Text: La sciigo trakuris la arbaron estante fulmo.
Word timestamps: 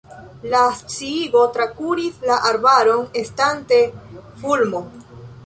La 0.51 0.61
sciigo 0.77 1.43
trakuris 1.57 2.17
la 2.31 2.39
arbaron 2.53 3.05
estante 3.23 3.81
fulmo. 4.43 4.85